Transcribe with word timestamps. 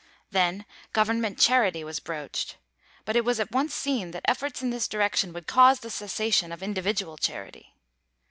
Then 0.31 0.65
government 0.93 1.37
charity 1.37 1.83
was 1.83 1.99
broached; 1.99 2.57
but 3.05 3.15
it 3.15 3.23
was 3.23 3.39
at 3.39 3.51
once 3.51 3.75
seen 3.75 4.09
that 4.09 4.23
efforts 4.27 4.63
in 4.63 4.71
this 4.71 4.87
direction 4.87 5.31
would 5.33 5.45
cause 5.45 5.81
the 5.81 5.91
cessation 5.91 6.51
of 6.51 6.63
individual 6.63 7.17
charity. 7.17 7.75